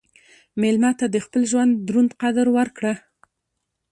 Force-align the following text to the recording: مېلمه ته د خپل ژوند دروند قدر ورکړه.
مېلمه 0.61 0.91
ته 0.99 1.05
د 1.09 1.15
خپل 1.25 1.41
ژوند 1.51 1.71
دروند 1.87 2.11
قدر 2.21 2.47
ورکړه. 2.57 2.93